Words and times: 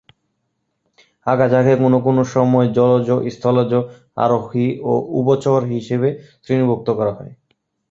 আগাছাকে 1.27 1.73
কোনো 1.83 1.97
কোনো 2.05 2.21
সময় 2.35 2.67
জলজ, 2.77 3.07
স্থলজ, 3.33 3.71
আরোহী 4.17 4.67
ও 4.83 4.93
উভচর 5.19 5.59
হিসেবে 5.73 6.09
শ্রেণিভুক্ত 6.43 6.87
করা 6.99 7.13
হয়। 7.17 7.31